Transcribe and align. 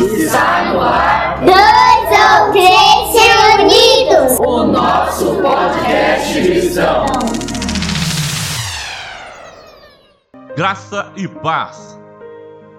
Está 0.00 0.72
no 0.72 0.80
ar. 0.80 1.44
Dois 1.44 2.48
ou 2.48 2.52
três 2.52 3.22
reunidos. 3.22 4.38
O 4.40 4.64
nosso 4.64 5.36
podcast 5.42 6.42
cristão. 6.42 7.04
Graça 10.56 11.12
e 11.16 11.28
paz. 11.28 12.00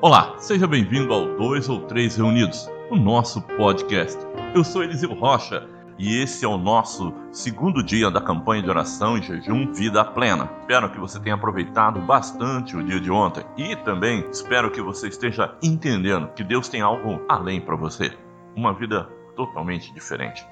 Olá, 0.01 0.33
seja 0.39 0.65
bem-vindo 0.65 1.13
ao 1.13 1.27
Dois 1.37 1.69
ou 1.69 1.81
Três 1.81 2.15
Reunidos, 2.15 2.67
o 2.89 2.95
nosso 2.95 3.39
podcast. 3.55 4.17
Eu 4.55 4.63
sou 4.63 4.83
Eliseu 4.83 5.13
Rocha 5.13 5.67
e 6.01 6.19
esse 6.19 6.43
é 6.43 6.47
o 6.47 6.57
nosso 6.57 7.13
segundo 7.31 7.83
dia 7.83 8.09
da 8.09 8.19
campanha 8.19 8.63
de 8.63 8.67
oração 8.67 9.19
e 9.19 9.21
jejum 9.21 9.71
Vida 9.71 10.03
Plena. 10.03 10.49
Espero 10.61 10.89
que 10.89 10.99
você 10.99 11.19
tenha 11.19 11.35
aproveitado 11.35 12.01
bastante 12.01 12.75
o 12.75 12.83
dia 12.83 12.99
de 12.99 13.11
ontem 13.11 13.45
e 13.55 13.75
também 13.75 14.27
espero 14.31 14.71
que 14.71 14.81
você 14.81 15.09
esteja 15.09 15.55
entendendo 15.61 16.29
que 16.29 16.43
Deus 16.43 16.67
tem 16.67 16.81
algo 16.81 17.23
além 17.29 17.61
para 17.61 17.75
você, 17.75 18.17
uma 18.55 18.73
vida 18.73 19.07
totalmente 19.35 19.93
diferente. 19.93 20.43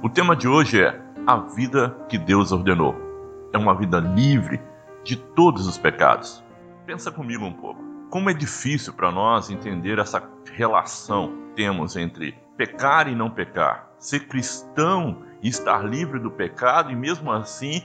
O 0.00 0.08
tema 0.08 0.36
de 0.36 0.46
hoje 0.46 0.80
é 0.80 1.02
a 1.26 1.38
vida 1.38 1.88
que 2.08 2.16
Deus 2.16 2.52
ordenou. 2.52 2.94
É 3.52 3.58
uma 3.58 3.74
vida 3.74 3.98
livre 3.98 4.60
de 5.02 5.16
todos 5.16 5.66
os 5.66 5.76
pecados. 5.76 6.44
Pensa 6.86 7.10
comigo 7.10 7.44
um 7.44 7.52
pouco. 7.52 7.93
Como 8.10 8.30
é 8.30 8.34
difícil 8.34 8.92
para 8.92 9.10
nós 9.10 9.50
entender 9.50 9.98
essa 9.98 10.22
relação 10.52 11.28
que 11.28 11.54
temos 11.56 11.96
entre 11.96 12.38
pecar 12.56 13.08
e 13.08 13.14
não 13.14 13.30
pecar, 13.30 13.90
ser 13.98 14.28
cristão 14.28 15.22
e 15.42 15.48
estar 15.48 15.84
livre 15.84 16.18
do 16.20 16.30
pecado 16.30 16.90
e 16.90 16.96
mesmo 16.96 17.32
assim 17.32 17.82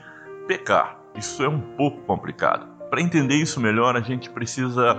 pecar. 0.48 1.00
Isso 1.16 1.44
é 1.44 1.50
um 1.50 1.60
pouco 1.60 2.02
complicado. 2.02 2.68
Para 2.90 3.02
entender 3.02 3.36
isso 3.36 3.60
melhor, 3.60 3.96
a 3.96 4.02
gente 4.02 4.30
precisa 4.30 4.98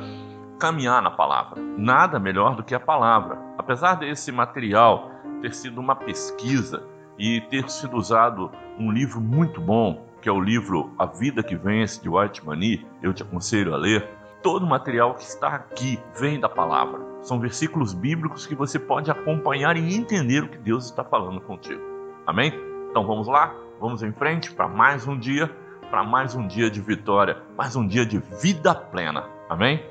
caminhar 0.59 1.03
na 1.03 1.11
palavra. 1.11 1.61
Nada 1.77 2.19
melhor 2.21 2.55
do 2.55 2.63
que 2.63 2.75
a 2.75 2.81
palavra. 2.81 3.39
Apesar 3.57 3.95
desse 3.95 4.31
material 4.31 5.11
ter 5.41 5.55
sido 5.55 5.81
uma 5.81 5.97
pesquisa 5.97 6.87
e 7.19 7.41
ter 7.43 7.69
sido 7.71 7.97
usado 7.97 8.51
um 8.79 8.93
livro 8.93 9.21
muito 9.21 9.61
bom, 9.61 10.07
que 10.21 10.29
é 10.29 10.33
o 10.33 10.41
livro 10.41 10.93
A 10.99 11.07
Vida 11.07 11.43
que 11.43 11.57
Vence 11.57 12.01
de 12.01 12.09
White 12.09 12.45
Mani, 12.45 12.87
eu 13.03 13.13
te 13.13 13.23
aconselho 13.23 13.75
a 13.75 13.77
ler. 13.77 14.07
Todo 14.43 14.63
o 14.63 14.69
material 14.69 15.15
que 15.15 15.23
está 15.23 15.49
aqui 15.49 16.01
vem 16.19 16.41
da 16.41 16.49
palavra. 16.49 16.99
São 17.21 17.39
versículos 17.39 17.93
bíblicos 17.93 18.47
que 18.47 18.55
você 18.55 18.79
pode 18.79 19.11
acompanhar 19.11 19.77
e 19.77 19.95
entender 19.95 20.43
o 20.43 20.49
que 20.49 20.57
Deus 20.57 20.87
está 20.87 21.05
falando 21.05 21.43
contigo. 21.43 21.83
Amém? 22.27 22.51
Então 22.91 23.07
vamos 23.07 23.29
lá, 23.29 23.55
vamos 23.79 24.03
em 24.03 24.13
frente 24.13 24.51
para 24.51 24.67
mais 24.67 25.07
um 25.07 25.19
dia, 25.19 25.55
para 25.91 26.03
mais 26.03 26.35
um 26.35 26.47
dia 26.47 26.71
de 26.71 26.81
vitória, 26.81 27.43
mais 27.55 27.77
um 27.77 27.87
dia 27.87 28.07
de 28.07 28.19
vida 28.41 28.75
plena. 28.75 29.29
Amém? 29.47 29.85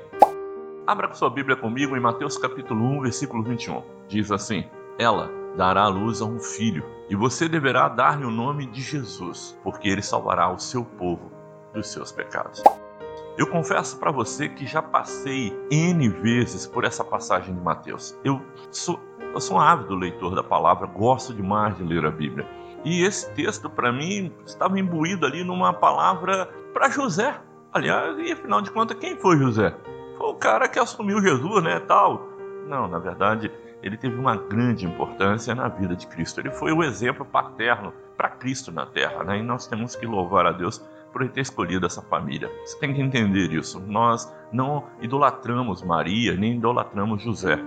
Abra 0.84 1.06
com 1.06 1.14
sua 1.14 1.30
Bíblia 1.30 1.56
comigo 1.56 1.96
em 1.96 2.00
Mateus 2.00 2.36
capítulo 2.36 2.84
1, 2.98 3.02
versículo 3.02 3.44
21. 3.44 3.84
Diz 4.08 4.32
assim: 4.32 4.64
Ela 4.98 5.30
dará 5.56 5.82
à 5.82 5.88
luz 5.88 6.20
a 6.20 6.24
um 6.24 6.40
filho, 6.40 6.84
e 7.08 7.14
você 7.14 7.48
deverá 7.48 7.88
dar-lhe 7.88 8.24
o 8.24 8.30
nome 8.32 8.66
de 8.66 8.80
Jesus, 8.80 9.56
porque 9.62 9.88
ele 9.88 10.02
salvará 10.02 10.52
o 10.52 10.58
seu 10.58 10.84
povo 10.84 11.30
dos 11.72 11.86
seus 11.86 12.10
pecados. 12.10 12.60
Eu 13.40 13.46
confesso 13.46 13.98
para 13.98 14.10
você 14.10 14.50
que 14.50 14.66
já 14.66 14.82
passei 14.82 15.58
N 15.70 16.10
vezes 16.10 16.66
por 16.66 16.84
essa 16.84 17.02
passagem 17.02 17.54
de 17.54 17.60
Mateus. 17.62 18.14
Eu 18.22 18.38
sou, 18.70 19.00
eu 19.32 19.40
sou 19.40 19.56
um 19.56 19.60
ávido 19.60 19.94
leitor 19.94 20.34
da 20.34 20.42
palavra, 20.42 20.86
gosto 20.86 21.32
demais 21.32 21.74
de 21.74 21.82
ler 21.82 22.04
a 22.04 22.10
Bíblia. 22.10 22.46
E 22.84 23.02
esse 23.02 23.32
texto, 23.32 23.70
para 23.70 23.90
mim, 23.90 24.30
estava 24.44 24.78
imbuído 24.78 25.24
ali 25.24 25.42
numa 25.42 25.72
palavra 25.72 26.50
para 26.74 26.90
José. 26.90 27.34
Aliás, 27.72 28.18
e 28.18 28.30
afinal 28.30 28.60
de 28.60 28.70
contas, 28.70 28.98
quem 28.98 29.16
foi 29.16 29.38
José? 29.38 29.74
Foi 30.18 30.28
o 30.28 30.34
cara 30.34 30.68
que 30.68 30.78
assumiu 30.78 31.22
Jesus, 31.22 31.64
né? 31.64 31.80
Tal. 31.80 32.28
Não, 32.68 32.88
na 32.88 32.98
verdade, 32.98 33.50
ele 33.82 33.96
teve 33.96 34.16
uma 34.16 34.36
grande 34.36 34.84
importância 34.84 35.54
na 35.54 35.66
vida 35.66 35.96
de 35.96 36.06
Cristo. 36.08 36.40
Ele 36.40 36.50
foi 36.50 36.72
o 36.72 36.84
exemplo 36.84 37.24
paterno 37.24 37.94
para 38.18 38.28
Cristo 38.28 38.70
na 38.70 38.84
terra, 38.84 39.24
né? 39.24 39.38
E 39.38 39.42
nós 39.42 39.66
temos 39.66 39.96
que 39.96 40.04
louvar 40.04 40.44
a 40.44 40.52
Deus 40.52 40.86
por 41.12 41.22
ele 41.22 41.30
ter 41.30 41.40
escolhido 41.40 41.86
essa 41.86 42.02
família. 42.02 42.50
Você 42.64 42.78
tem 42.78 42.94
que 42.94 43.00
entender 43.00 43.52
isso. 43.52 43.80
Nós 43.80 44.32
não 44.52 44.84
idolatramos 45.00 45.82
Maria, 45.82 46.34
nem 46.34 46.56
idolatramos 46.56 47.22
José, 47.22 47.58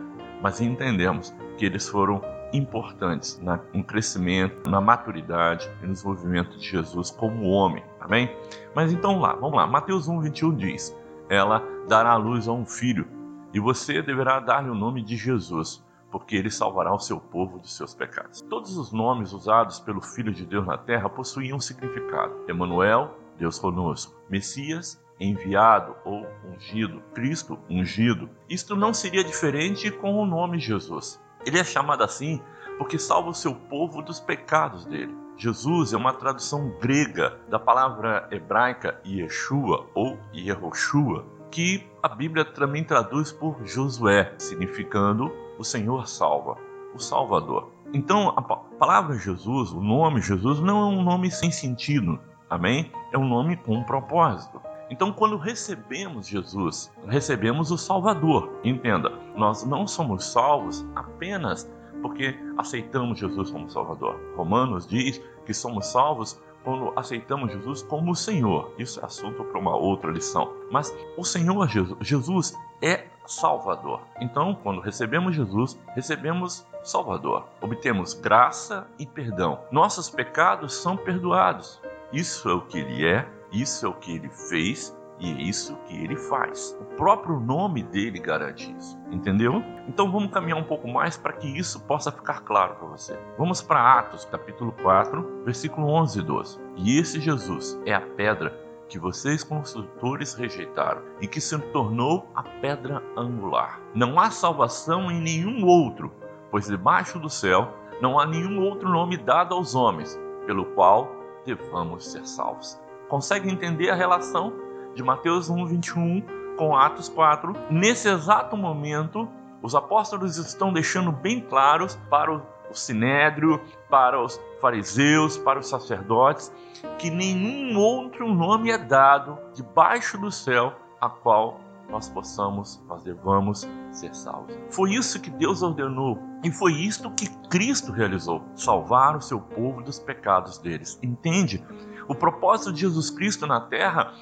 mas 0.42 0.62
entendemos 0.62 1.34
que 1.58 1.66
eles 1.66 1.88
foram 1.88 2.22
importantes 2.54 3.42
no 3.74 3.84
crescimento, 3.84 4.70
na 4.70 4.80
maturidade 4.80 5.70
e 5.82 5.88
no 5.88 5.94
desenvolvimento 5.94 6.58
de 6.58 6.70
Jesus 6.70 7.10
como 7.10 7.50
homem, 7.50 7.84
amém? 8.00 8.32
Mas 8.76 8.94
então 8.94 9.20
lá, 9.20 9.34
vamos 9.34 9.58
lá. 9.58 9.66
Mateus 9.66 10.08
1, 10.08 10.22
21 10.22 10.56
diz: 10.56 10.96
Ela 11.30 11.64
dará 11.88 12.12
à 12.12 12.18
luz 12.18 12.48
a 12.48 12.52
um 12.52 12.66
filho, 12.66 13.08
e 13.54 13.60
você 13.60 14.02
deverá 14.02 14.40
dar-lhe 14.40 14.70
o 14.70 14.76
nome 14.76 15.02
de 15.02 15.18
Jesus, 15.18 15.84
porque 16.12 16.36
ele 16.36 16.52
salvará 16.52 16.94
o 16.94 17.00
seu 17.00 17.20
povo 17.20 17.58
dos 17.58 17.76
seus 17.76 17.96
pecados. 17.96 18.42
Todos 18.42 18.78
os 18.78 18.92
nomes 18.92 19.34
usados 19.34 19.80
pelo 19.80 20.00
Filho 20.00 20.32
de 20.32 20.46
Deus 20.46 20.66
na 20.66 20.78
terra 20.78 21.10
possuíam 21.10 21.58
um 21.58 21.60
significado. 21.60 22.34
Emanuel, 22.48 23.18
Deus 23.38 23.60
conosco. 23.60 24.16
Messias, 24.30 25.02
enviado 25.20 25.96
ou 26.06 26.26
ungido. 26.46 27.02
Cristo, 27.14 27.60
ungido. 27.70 28.30
Isto 28.50 28.76
não 28.76 28.94
seria 28.94 29.24
diferente 29.24 29.92
com 29.92 30.16
o 30.16 30.26
nome 30.26 30.60
Jesus. 30.60 31.22
Ele 31.46 31.60
é 31.60 31.64
chamado 31.64 32.04
assim 32.04 32.42
porque 32.78 32.98
salva 32.98 33.30
o 33.30 33.34
seu 33.34 33.54
povo 33.54 34.02
dos 34.02 34.20
pecados 34.20 34.86
dele. 34.86 35.16
Jesus 35.38 35.94
é 35.94 35.98
uma 35.98 36.14
tradução 36.14 36.70
grega 36.80 37.40
da 37.50 37.60
palavra 37.60 38.28
hebraica 38.32 39.00
Yeshua 39.06 39.88
ou 39.94 40.18
Yehoshua, 40.34 41.26
que 41.50 41.88
a 42.02 42.08
Bíblia 42.08 42.46
também 42.46 42.84
traduz 42.84 43.32
por 43.32 43.66
Josué, 43.66 44.34
significando 44.38 45.32
o 45.58 45.64
Senhor 45.64 46.08
salva, 46.08 46.58
o 46.94 47.00
Salvador. 47.00 47.72
Então, 47.94 48.30
a 48.36 48.42
palavra 48.42 49.18
Jesus, 49.18 49.72
o 49.72 49.82
nome 49.82 50.22
Jesus, 50.22 50.60
não 50.60 50.82
é 50.82 50.86
um 50.96 51.04
nome 51.04 51.30
sem 51.30 51.52
sentido, 51.52 52.20
amém? 52.50 52.92
É 53.12 53.18
um 53.18 53.28
nome 53.28 53.58
com 53.58 53.76
um 53.76 53.84
propósito. 53.84 54.62
Então, 54.90 55.12
quando 55.12 55.38
recebemos 55.38 56.28
Jesus, 56.28 56.92
recebemos 57.08 57.72
o 57.72 57.78
Salvador. 57.78 58.60
Entenda, 58.64 59.12
nós 59.36 59.64
não 59.64 59.88
somos 59.88 60.26
salvos 60.26 60.86
apenas 60.96 61.70
porque 62.02 62.38
aceitamos 62.58 63.18
Jesus 63.18 63.50
como 63.50 63.70
Salvador. 63.70 64.20
Romanos 64.36 64.86
diz 64.86 65.22
que 65.46 65.54
somos 65.54 65.88
salvos 65.88 66.40
quando 66.64 66.94
aceitamos 66.98 67.52
Jesus 67.52 67.82
como 67.84 68.16
Senhor. 68.16 68.74
Isso 68.78 69.00
é 69.00 69.06
assunto 69.06 69.44
para 69.44 69.60
uma 69.60 69.76
outra 69.76 70.12
lição. 70.12 70.54
Mas 70.70 70.96
o 71.18 71.24
Senhor 71.24 71.68
Jesus, 71.68 71.98
Jesus 72.02 72.60
é 72.82 73.06
Salvador. 73.26 74.02
Então, 74.20 74.54
quando 74.62 74.82
recebemos 74.82 75.36
Jesus, 75.36 75.80
recebemos 75.96 76.68
Salvador. 76.84 77.48
Obtemos 77.62 78.14
graça 78.14 78.88
e 79.00 79.06
perdão. 79.06 79.60
Nossos 79.72 80.10
pecados 80.10 80.74
são 80.74 80.98
perdoados. 80.98 81.82
Isso 82.14 82.48
é 82.48 82.54
o 82.54 82.62
que 82.62 82.78
ele 82.78 83.08
é, 83.08 83.28
isso 83.52 83.88
é 83.88 83.90
o 83.90 83.94
que 83.96 84.14
ele 84.14 84.30
fez 84.30 84.96
e 85.20 85.32
é 85.32 85.42
isso 85.42 85.76
que 85.88 85.96
ele 85.96 86.16
faz. 86.16 86.78
O 86.80 86.86
próprio 86.96 87.40
nome 87.40 87.82
dele 87.82 88.20
garante 88.20 88.72
isso, 88.78 89.00
entendeu? 89.10 89.64
Então 89.88 90.12
vamos 90.12 90.32
caminhar 90.32 90.60
um 90.60 90.64
pouco 90.64 90.88
mais 90.88 91.18
para 91.18 91.34
que 91.34 91.48
isso 91.48 91.80
possa 91.86 92.12
ficar 92.12 92.42
claro 92.42 92.76
para 92.76 92.88
você. 92.88 93.18
Vamos 93.36 93.64
para 93.64 93.98
Atos, 93.98 94.26
capítulo 94.26 94.72
4, 94.84 95.44
versículo 95.44 95.88
11 95.88 96.20
e 96.20 96.22
12. 96.22 96.60
E 96.76 97.00
esse 97.00 97.20
Jesus 97.20 97.82
é 97.84 97.96
a 97.96 98.02
pedra 98.02 98.62
que 98.88 99.00
vocês 99.00 99.44
construtores 99.44 100.36
rejeitaram 100.36 101.02
e 101.20 101.28
que 101.28 101.42
se 101.42 101.58
tornou 101.72 102.30
a 102.36 102.44
pedra 102.44 103.02
angular. 103.18 103.82
Não 103.96 104.20
há 104.20 104.30
salvação 104.30 105.10
em 105.10 105.20
nenhum 105.20 105.66
outro, 105.66 106.14
pois 106.52 106.68
debaixo 106.68 107.18
do 107.18 107.28
céu 107.28 107.74
não 108.00 108.20
há 108.20 108.28
nenhum 108.28 108.62
outro 108.62 108.88
nome 108.88 109.18
dado 109.18 109.56
aos 109.56 109.74
homens 109.74 110.20
pelo 110.46 110.66
qual 110.76 111.23
devamos 111.46 112.12
ser 112.12 112.26
salvos. 112.26 112.80
Consegue 113.10 113.50
entender 113.50 113.90
a 113.90 113.96
relação 113.96 114.54
de 114.96 115.04
Mateus 115.04 115.50
1, 115.50 115.66
21 115.66 116.24
com 116.58 116.76
Atos 116.76 117.10
4? 117.10 117.54
Nesse 117.70 118.10
exato 118.10 118.56
momento, 118.56 119.28
os 119.62 119.76
apóstolos 119.76 120.38
estão 120.38 120.74
deixando 120.74 121.12
bem 121.12 121.40
claros 121.40 121.96
para 122.10 122.34
o 122.34 122.42
sinédrio, 122.74 123.62
para 123.90 124.22
os 124.22 124.40
fariseus, 124.60 125.38
para 125.38 125.60
os 125.60 125.68
sacerdotes, 125.68 126.52
que 126.98 127.10
nenhum 127.10 127.78
outro 127.78 128.28
nome 128.34 128.72
é 128.72 128.78
dado 128.78 129.38
debaixo 129.54 130.18
do 130.18 130.32
céu 130.32 130.74
a 131.00 131.10
qual 131.10 131.60
nós 131.90 132.10
possamos, 132.10 132.82
nós 132.88 133.04
devamos 133.04 133.68
ser 133.92 134.14
salvos. 134.16 134.56
Foi 134.70 134.94
isso 134.94 135.22
que 135.22 135.30
Deus 135.30 135.62
ordenou 135.62 136.18
e 136.44 136.52
foi 136.52 136.74
isto 136.74 137.12
que 137.12 137.30
Cristo 137.48 137.92
realizou: 137.92 138.44
salvar 138.56 139.16
o 139.16 139.22
seu 139.22 139.40
povo 139.40 139.82
dos 139.82 140.00
pecados 140.00 140.58
deles. 140.58 141.00
Entende? 141.02 141.64
O 142.08 142.16
propósito 142.16 142.74
de 142.74 142.82
Jesus 142.82 143.10
Cristo 143.10 143.48
na 143.48 143.62
terra, 143.62 144.14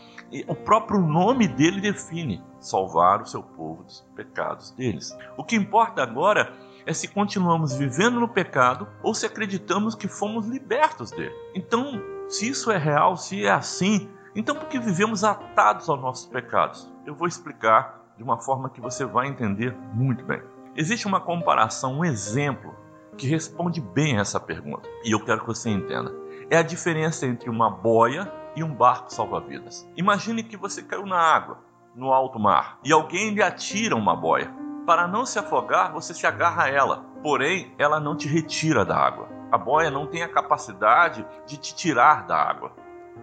o 0.48 0.56
próprio 0.56 1.00
nome 1.00 1.48
dele 1.48 1.82
define: 1.82 2.44
salvar 2.60 3.22
o 3.22 3.26
seu 3.26 3.42
povo 3.42 3.84
dos 3.84 4.06
pecados 4.16 4.72
deles. 4.72 5.18
O 5.38 5.44
que 5.44 5.56
importa 5.56 6.04
agora 6.04 6.54
é 6.86 6.94
se 6.94 7.08
continuamos 7.08 7.76
vivendo 7.76 8.20
no 8.20 8.28
pecado 8.28 8.88
ou 9.04 9.14
se 9.14 9.26
acreditamos 9.26 9.96
que 9.96 10.08
fomos 10.08 10.48
libertos 10.48 11.12
dele. 11.12 11.34
Então, 11.56 12.02
se 12.28 12.50
isso 12.50 12.72
é 12.72 12.78
real, 12.78 13.18
se 13.18 13.46
é 13.46 13.52
assim, 13.52 14.10
Então, 14.36 14.56
por 14.56 14.68
que 14.70 14.80
vivemos 14.80 15.24
atados 15.24 15.90
aos 15.90 16.00
nossos 16.00 16.26
pecados? 16.26 16.92
Eu 17.06 17.14
vou 17.14 17.28
explicar 17.28 18.02
de 18.16 18.24
uma 18.24 18.38
forma 18.38 18.70
que 18.70 18.80
você 18.80 19.04
vai 19.04 19.28
entender 19.28 19.76
muito 19.94 20.24
bem. 20.24 20.42
Existe 20.76 21.06
uma 21.06 21.20
comparação, 21.20 22.00
um 22.00 22.06
exemplo 22.06 22.74
que 23.18 23.28
responde 23.28 23.82
bem 23.82 24.18
essa 24.18 24.40
pergunta, 24.40 24.88
e 25.04 25.12
eu 25.12 25.24
quero 25.24 25.42
que 25.42 25.48
você 25.48 25.70
entenda. 25.70 26.14
É 26.50 26.58
a 26.58 26.64
diferença 26.64 27.26
entre 27.26 27.50
uma 27.50 27.70
boia 27.70 28.32
e 28.56 28.64
um 28.64 28.74
barco 28.74 29.14
salva-vidas. 29.14 29.88
Imagine 29.98 30.44
que 30.44 30.56
você 30.56 30.82
caiu 30.82 31.06
na 31.06 31.20
água, 31.20 31.60
no 31.94 32.14
alto 32.14 32.40
mar, 32.40 32.80
e 32.86 32.92
alguém 32.94 33.32
lhe 33.32 33.44
atira 33.44 33.96
uma 33.96 34.16
boia. 34.16 34.54
Para 34.86 35.08
não 35.08 35.26
se 35.26 35.38
afogar, 35.38 35.92
você 35.92 36.14
se 36.14 36.26
agarra 36.26 36.64
a 36.64 36.70
ela, 36.70 37.06
porém 37.22 37.74
ela 37.78 38.00
não 38.00 38.16
te 38.16 38.28
retira 38.30 38.86
da 38.86 38.98
água. 38.98 39.28
A 39.52 39.58
boia 39.58 39.92
não 39.92 40.08
tem 40.08 40.24
a 40.24 40.30
capacidade 40.30 41.26
de 41.46 41.58
te 41.58 41.76
tirar 41.76 42.26
da 42.26 42.38
água. 42.38 42.72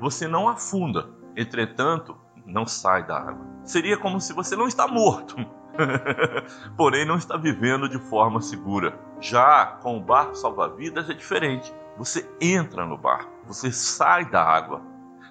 Você 0.01 0.29
não 0.29 0.49
afunda, 0.49 1.09
entretanto, 1.37 2.17
não 2.47 2.67
sai 2.67 3.07
da 3.07 3.19
água. 3.19 3.47
Seria 3.65 3.97
como 3.97 4.21
se 4.21 4.33
você 4.33 4.57
não 4.57 4.67
está 4.67 4.87
morto, 4.87 5.37
porém 6.77 7.05
não 7.05 7.17
está 7.17 7.37
vivendo 7.37 7.89
de 7.89 7.99
forma 7.99 8.41
segura. 8.41 8.99
Já 9.21 9.67
com 9.83 9.99
o 9.99 10.01
barco 10.01 10.35
salva-vidas 10.35 11.11
é 11.11 11.15
diferente. 11.15 11.75
Você 11.97 12.29
entra 12.41 12.87
no 12.87 12.97
barco, 12.97 13.31
você 13.47 13.73
sai 13.73 14.31
da 14.31 14.43
água. 14.43 14.81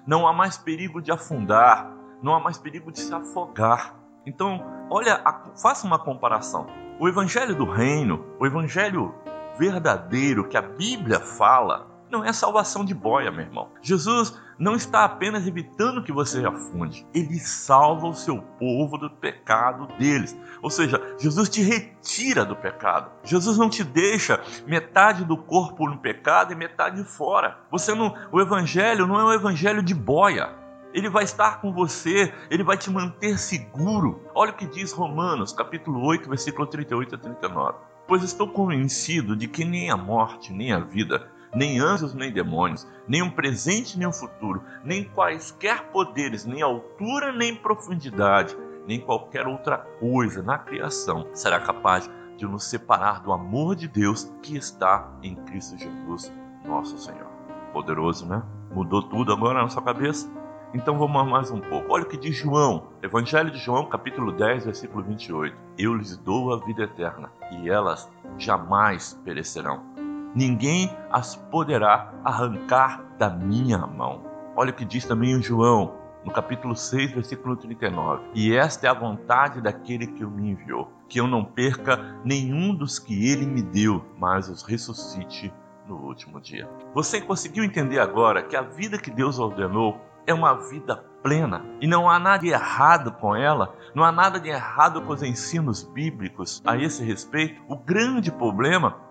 Não 0.06 0.26
há 0.26 0.32
mais 0.32 0.56
perigo 0.58 1.00
de 1.00 1.10
afundar, 1.10 1.90
não 2.22 2.34
há 2.34 2.40
mais 2.40 2.58
perigo 2.58 2.92
de 2.92 3.00
se 3.00 3.14
afogar. 3.14 3.94
Então, 4.26 4.62
olha, 4.90 5.22
faça 5.60 5.86
uma 5.86 5.98
comparação. 5.98 6.66
O 7.00 7.08
evangelho 7.08 7.54
do 7.54 7.64
reino, 7.64 8.24
o 8.38 8.46
evangelho 8.46 9.14
verdadeiro 9.58 10.48
que 10.48 10.56
a 10.56 10.62
Bíblia 10.62 11.20
fala, 11.20 11.86
não 12.10 12.24
é 12.24 12.32
salvação 12.32 12.84
de 12.84 12.94
boia, 12.94 13.30
meu 13.30 13.42
irmão. 13.42 13.70
Jesus 13.80 14.38
não 14.58 14.74
está 14.74 15.04
apenas 15.04 15.46
evitando 15.46 16.02
que 16.02 16.12
você 16.12 16.44
afunde, 16.44 17.06
ele 17.14 17.38
salva 17.38 18.08
o 18.08 18.14
seu 18.14 18.42
povo 18.58 18.98
do 18.98 19.08
pecado 19.08 19.86
deles. 19.98 20.36
Ou 20.60 20.70
seja, 20.70 21.00
Jesus 21.18 21.48
te 21.48 21.62
retira 21.62 22.44
do 22.44 22.56
pecado. 22.56 23.10
Jesus 23.22 23.56
não 23.56 23.70
te 23.70 23.84
deixa 23.84 24.42
metade 24.66 25.24
do 25.24 25.36
corpo 25.36 25.88
no 25.88 25.98
pecado 25.98 26.52
e 26.52 26.56
metade 26.56 27.04
fora. 27.04 27.58
Você 27.70 27.94
não, 27.94 28.14
o 28.32 28.40
evangelho 28.40 29.06
não 29.06 29.20
é 29.20 29.24
um 29.24 29.32
evangelho 29.32 29.82
de 29.82 29.94
boia. 29.94 30.56
Ele 30.92 31.08
vai 31.08 31.22
estar 31.22 31.60
com 31.60 31.72
você, 31.72 32.32
ele 32.50 32.64
vai 32.64 32.76
te 32.76 32.90
manter 32.90 33.38
seguro. 33.38 34.22
Olha 34.34 34.50
o 34.50 34.56
que 34.56 34.66
diz 34.66 34.90
Romanos, 34.90 35.52
capítulo 35.52 36.04
8, 36.04 36.28
versículo 36.28 36.66
38 36.66 37.14
a 37.14 37.18
39. 37.18 37.78
Pois 38.06 38.22
estou 38.22 38.48
convencido 38.48 39.36
de 39.36 39.46
que 39.46 39.64
nem 39.64 39.90
a 39.90 39.96
morte, 39.96 40.52
nem 40.52 40.72
a 40.72 40.80
vida, 40.80 41.30
nem 41.54 41.78
anjos, 41.80 42.14
nem 42.14 42.32
demônios, 42.32 42.86
nem 43.06 43.22
um 43.22 43.30
presente, 43.30 43.98
nem 43.98 44.06
um 44.06 44.12
futuro, 44.12 44.62
nem 44.84 45.04
quaisquer 45.04 45.84
poderes, 45.90 46.44
nem 46.44 46.62
altura, 46.62 47.32
nem 47.32 47.54
profundidade, 47.54 48.56
nem 48.86 49.00
qualquer 49.00 49.46
outra 49.46 49.78
coisa 49.78 50.42
na 50.42 50.58
criação 50.58 51.26
será 51.32 51.60
capaz 51.60 52.10
de 52.36 52.46
nos 52.46 52.64
separar 52.64 53.20
do 53.20 53.32
amor 53.32 53.74
de 53.74 53.88
Deus 53.88 54.32
que 54.42 54.56
está 54.56 55.10
em 55.22 55.34
Cristo 55.34 55.76
Jesus, 55.76 56.32
nosso 56.64 56.96
Senhor. 56.98 57.26
Poderoso, 57.72 58.26
né? 58.26 58.42
Mudou 58.72 59.02
tudo 59.02 59.32
agora 59.32 59.62
na 59.62 59.68
sua 59.68 59.82
cabeça? 59.82 60.30
Então 60.72 60.98
vamos 60.98 61.30
mais 61.30 61.50
um 61.50 61.60
pouco. 61.60 61.92
Olha 61.92 62.04
o 62.04 62.08
que 62.08 62.16
diz 62.16 62.36
João, 62.36 62.88
Evangelho 63.02 63.50
de 63.50 63.58
João, 63.58 63.86
capítulo 63.86 64.32
10, 64.32 64.66
versículo 64.66 65.02
28. 65.02 65.56
Eu 65.78 65.94
lhes 65.94 66.16
dou 66.16 66.52
a 66.52 66.58
vida 66.58 66.82
eterna, 66.82 67.32
e 67.50 67.70
elas 67.70 68.08
jamais 68.36 69.18
perecerão 69.24 69.97
ninguém 70.38 70.96
as 71.10 71.34
poderá 71.34 72.14
arrancar 72.24 73.02
da 73.18 73.28
minha 73.28 73.78
mão. 73.78 74.22
Olha 74.54 74.70
o 74.70 74.74
que 74.74 74.84
diz 74.84 75.04
também 75.04 75.34
o 75.34 75.42
João, 75.42 75.94
no 76.24 76.32
capítulo 76.32 76.76
6, 76.76 77.10
versículo 77.10 77.56
39. 77.56 78.22
E 78.34 78.54
esta 78.54 78.86
é 78.86 78.90
a 78.90 78.94
vontade 78.94 79.60
daquele 79.60 80.06
que 80.06 80.24
me 80.24 80.50
enviou, 80.50 80.92
que 81.08 81.18
eu 81.18 81.26
não 81.26 81.44
perca 81.44 82.20
nenhum 82.24 82.72
dos 82.72 83.00
que 83.00 83.28
ele 83.28 83.46
me 83.46 83.62
deu, 83.62 84.04
mas 84.16 84.48
os 84.48 84.62
ressuscite 84.62 85.52
no 85.88 85.96
último 85.96 86.40
dia. 86.40 86.68
Você 86.94 87.20
conseguiu 87.20 87.64
entender 87.64 87.98
agora 87.98 88.44
que 88.44 88.54
a 88.54 88.62
vida 88.62 88.96
que 88.96 89.10
Deus 89.10 89.40
ordenou 89.40 90.00
é 90.24 90.32
uma 90.32 90.54
vida 90.54 91.04
plena 91.20 91.64
e 91.80 91.86
não 91.88 92.08
há 92.08 92.18
nada 92.18 92.38
de 92.38 92.48
errado 92.48 93.10
com 93.12 93.34
ela, 93.34 93.74
não 93.92 94.04
há 94.04 94.12
nada 94.12 94.38
de 94.38 94.48
errado 94.48 95.02
com 95.02 95.12
os 95.12 95.22
ensinos 95.22 95.82
bíblicos 95.82 96.62
a 96.64 96.76
esse 96.76 97.02
respeito. 97.02 97.60
O 97.66 97.76
grande 97.76 98.30
problema 98.30 99.07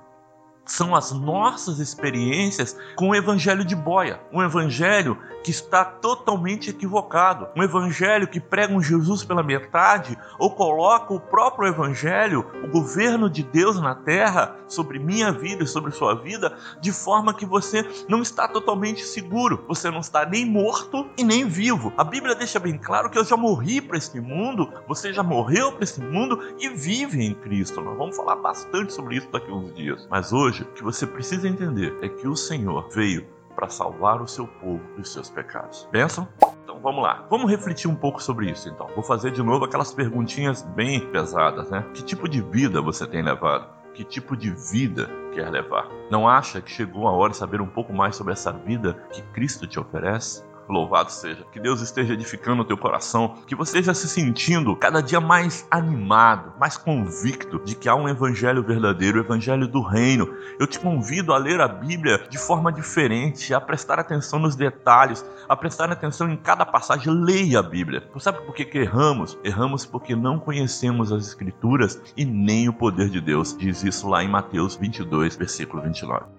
são 0.68 0.96
as 0.96 1.12
nossas 1.12 1.80
experiências 1.80 2.78
com 2.96 3.10
o 3.10 3.16
evangelho 3.16 3.64
de 3.64 3.76
boia, 3.76 4.20
um 4.32 4.44
evangelho 4.44 5.18
que 5.44 5.52
está 5.52 5.86
totalmente 5.86 6.70
equivocado, 6.70 7.48
um 7.56 7.64
evangelho 7.64 8.28
que 8.28 8.40
prega 8.40 8.74
um 8.74 8.82
Jesus 8.82 9.24
pela 9.24 9.42
metade 9.42 10.18
ou 10.38 10.52
coloca 10.52 11.14
o 11.14 11.20
próprio 11.20 11.70
evangelho, 11.70 12.46
o 12.64 12.68
governo 12.68 13.30
de 13.30 13.44
Deus 13.44 13.80
na 13.80 13.96
terra 13.96 14.56
sobre 14.68 15.00
minha 15.00 15.32
vida 15.32 15.64
e 15.64 15.68
sobre 15.68 15.92
sua 15.92 16.16
vida, 16.16 16.58
de 16.82 16.92
forma 16.92 17.34
que 17.34 17.46
você 17.46 17.88
não 18.10 18.22
está 18.22 18.48
totalmente 18.48 19.04
seguro, 19.04 19.64
você 19.68 19.90
não 19.90 20.00
está 20.00 20.26
nem 20.26 20.46
morto 20.46 21.08
e 21.18 21.24
nem 21.24 21.48
vivo. 21.48 21.94
A 21.98 22.04
Bíblia 22.04 22.36
deixa 22.36 22.60
bem 22.60 22.78
claro 22.78 23.10
que 23.10 23.18
eu 23.18 23.24
já 23.24 23.38
morri 23.38 23.80
para 23.80 23.98
este 23.98 24.20
mundo, 24.20 24.72
você 24.88 25.14
já 25.14 25.24
morreu 25.24 25.72
para 25.72 25.84
este 25.84 26.02
mundo 26.02 26.42
e 26.60 26.70
vive 26.70 27.24
em 27.24 27.34
Cristo. 27.34 27.80
Nós 27.80 27.98
vamos 27.98 28.18
falar 28.18 28.36
bastante 28.36 28.94
sobre 28.94 29.18
isso 29.18 29.30
daqui 29.32 29.50
a 29.50 29.54
uns 29.54 29.74
dias. 29.74 30.08
Mas 30.10 30.34
hoje 30.34 30.57
hoje, 30.58 30.64
o 30.64 30.74
que 30.74 30.84
você 30.84 31.06
precisa 31.06 31.48
entender 31.48 31.96
é 32.02 32.10
que 32.10 32.28
o 32.28 32.36
Senhor 32.36 32.90
veio 32.90 33.28
para 33.56 33.70
salvar 33.70 34.22
o 34.22 34.28
seu 34.28 34.48
povo 34.48 34.82
dos 34.96 35.12
seus 35.12 35.30
pecados. 35.30 35.88
Pensam? 35.92 36.28
Então 36.64 36.80
vamos 36.80 37.04
lá. 37.04 37.26
Vamos 37.30 37.50
refletir 37.50 37.90
um 37.90 37.96
pouco 37.96 38.22
sobre 38.22 38.50
isso 38.52 38.70
então. 38.70 38.88
Vou 38.94 39.04
fazer 39.04 39.32
de 39.32 39.42
novo 39.42 39.66
aquelas 39.66 39.94
perguntinhas 39.94 40.62
bem 40.62 41.00
pesadas, 41.12 41.70
né? 41.70 41.84
Que 41.94 42.04
tipo 42.04 42.30
de 42.30 42.42
vida 42.42 42.82
você 42.82 43.06
tem 43.08 43.24
levado? 43.24 43.68
Que 43.94 44.04
tipo 44.04 44.38
de 44.38 44.52
vida 44.72 45.10
quer 45.34 45.50
levar? 45.50 45.90
Não 46.12 46.28
acha 46.28 46.62
que 46.62 46.70
chegou 46.70 47.08
a 47.08 47.12
hora 47.12 47.32
de 47.32 47.38
saber 47.38 47.62
um 47.62 47.68
pouco 47.68 47.92
mais 47.92 48.16
sobre 48.16 48.34
essa 48.34 48.52
vida 48.52 48.94
que 49.12 49.22
Cristo 49.34 49.66
te 49.66 49.80
oferece? 49.80 50.44
Louvado 50.68 51.12
seja. 51.12 51.46
Que 51.52 51.60
Deus 51.60 51.82
esteja 51.82 52.14
edificando 52.14 52.62
o 52.62 52.66
teu 52.66 52.78
coração, 52.78 53.36
que 53.48 53.56
você 53.56 53.78
esteja 53.78 53.94
se 53.94 54.08
sentindo 54.08 54.76
cada 54.76 55.02
dia 55.02 55.22
mais 55.22 55.68
animado, 55.72 56.54
mais 56.60 56.78
convicto 56.78 57.60
de 57.64 57.76
que 57.76 57.88
há 57.88 57.96
um 57.96 58.10
evangelho 58.10 58.64
verdadeiro, 58.64 59.20
o 59.20 59.24
evangelho 59.24 59.68
do 59.68 59.82
reino. 59.82 60.34
Eu 60.60 60.68
te 60.68 60.80
convido 60.80 61.34
a 61.34 61.38
ler 61.38 61.62
a 61.62 61.68
Bíblia 61.68 62.28
de 62.30 62.38
forma 62.38 62.72
diferente, 62.72 63.54
a 63.54 63.62
prestar 63.62 64.00
atenção 64.00 64.40
nos 64.40 64.56
detalhes, 64.56 65.26
a 65.48 65.56
prestar 65.56 65.92
atenção 65.92 66.30
em 66.30 66.38
cada 66.38 66.66
passagem. 66.66 67.14
Leia 67.14 67.60
a 67.60 67.64
Bíblia. 67.64 68.04
Você 68.14 68.26
sabe 68.26 68.42
por 68.46 68.54
que, 68.54 68.66
que 68.66 68.80
erramos? 68.80 69.38
Erramos 69.44 69.86
porque 69.86 70.16
não 70.16 70.40
conhecemos 70.40 71.12
as 71.12 71.28
Escrituras 71.28 72.02
e 72.16 72.26
nem 72.26 72.68
o 72.68 72.74
poder 72.74 73.10
de 73.10 73.22
Deus. 73.22 73.56
Diz 73.58 73.84
isso 73.84 74.08
lá 74.08 74.24
em 74.24 74.28
Mateus 74.28 74.76
22, 74.76 75.36
versículo 75.36 75.82
29. 75.84 76.37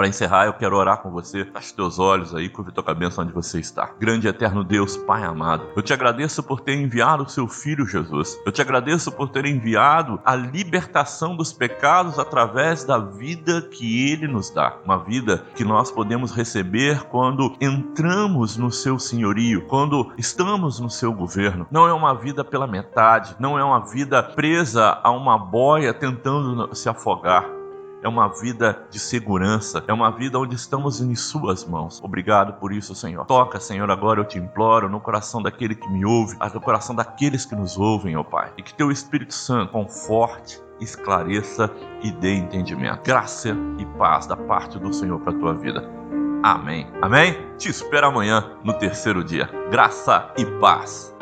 Para 0.00 0.08
encerrar, 0.08 0.46
eu 0.46 0.54
quero 0.54 0.74
orar 0.78 1.02
com 1.02 1.10
você. 1.10 1.44
Feche 1.44 1.74
teus 1.74 1.98
olhos 1.98 2.34
aí, 2.34 2.48
curva 2.48 2.72
tua 2.72 2.82
cabeça 2.82 3.20
onde 3.20 3.34
você 3.34 3.60
está. 3.60 3.90
Grande 4.00 4.26
e 4.26 4.30
eterno 4.30 4.64
Deus, 4.64 4.96
Pai 4.96 5.22
amado, 5.22 5.66
eu 5.76 5.82
te 5.82 5.92
agradeço 5.92 6.42
por 6.42 6.62
ter 6.62 6.72
enviado 6.72 7.24
o 7.24 7.28
seu 7.28 7.46
Filho 7.46 7.84
Jesus. 7.86 8.40
Eu 8.46 8.50
te 8.50 8.62
agradeço 8.62 9.12
por 9.12 9.28
ter 9.28 9.44
enviado 9.44 10.18
a 10.24 10.34
libertação 10.34 11.36
dos 11.36 11.52
pecados 11.52 12.18
através 12.18 12.82
da 12.82 12.96
vida 12.96 13.60
que 13.60 14.10
Ele 14.10 14.26
nos 14.26 14.48
dá. 14.48 14.74
Uma 14.86 14.96
vida 15.04 15.44
que 15.54 15.64
nós 15.64 15.90
podemos 15.90 16.32
receber 16.32 17.02
quando 17.10 17.54
entramos 17.60 18.56
no 18.56 18.72
seu 18.72 18.98
senhorio, 18.98 19.66
quando 19.66 20.14
estamos 20.16 20.80
no 20.80 20.88
seu 20.88 21.12
governo. 21.12 21.66
Não 21.70 21.86
é 21.86 21.92
uma 21.92 22.14
vida 22.14 22.42
pela 22.42 22.66
metade, 22.66 23.36
não 23.38 23.58
é 23.58 23.62
uma 23.62 23.80
vida 23.80 24.22
presa 24.22 24.98
a 25.02 25.10
uma 25.10 25.36
boia 25.36 25.92
tentando 25.92 26.74
se 26.74 26.88
afogar 26.88 27.59
é 28.02 28.08
uma 28.08 28.28
vida 28.28 28.86
de 28.90 28.98
segurança, 28.98 29.84
é 29.86 29.92
uma 29.92 30.10
vida 30.10 30.38
onde 30.38 30.54
estamos 30.54 31.00
em 31.00 31.14
Suas 31.14 31.64
mãos. 31.64 32.00
Obrigado 32.02 32.54
por 32.54 32.72
isso, 32.72 32.94
Senhor. 32.94 33.24
Toca, 33.26 33.60
Senhor, 33.60 33.90
agora 33.90 34.20
eu 34.20 34.24
te 34.24 34.38
imploro, 34.38 34.88
no 34.88 35.00
coração 35.00 35.42
daquele 35.42 35.74
que 35.74 35.88
me 35.88 36.04
ouve, 36.04 36.36
no 36.54 36.60
coração 36.60 36.94
daqueles 36.94 37.44
que 37.44 37.54
nos 37.54 37.76
ouvem, 37.76 38.16
ó 38.16 38.22
Pai. 38.22 38.52
E 38.56 38.62
que 38.62 38.74
Teu 38.74 38.90
Espírito 38.90 39.34
Santo 39.34 39.72
conforte, 39.72 40.60
esclareça 40.80 41.70
e 42.02 42.10
dê 42.10 42.34
entendimento. 42.34 43.02
Graça 43.04 43.56
e 43.78 43.84
paz 43.98 44.26
da 44.26 44.36
parte 44.36 44.78
do 44.78 44.92
Senhor 44.92 45.20
para 45.20 45.32
a 45.32 45.38
tua 45.38 45.54
vida. 45.54 45.88
Amém. 46.42 46.86
Amém? 47.02 47.36
Te 47.58 47.68
espero 47.68 48.06
amanhã 48.06 48.56
no 48.64 48.72
terceiro 48.72 49.22
dia. 49.22 49.50
Graça 49.70 50.32
e 50.38 50.46
paz. 50.58 51.14